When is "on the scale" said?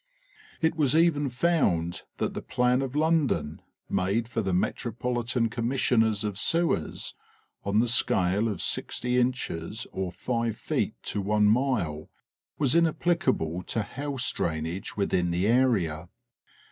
7.63-8.47